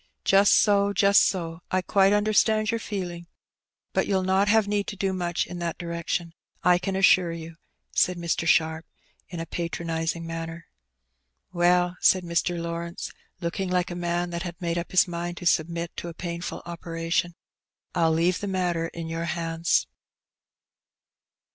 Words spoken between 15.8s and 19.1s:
to a painful operation, '^ I'll leave the matter in